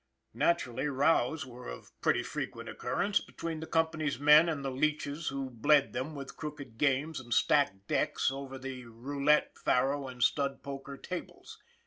[0.33, 5.51] Naturally, rows were of pretty frequent occurrence between the company's men and the leeches who
[5.51, 10.97] bleed them with crooked games and stacked decks over the roulette, faro and stud poker
[10.97, 11.61] tables.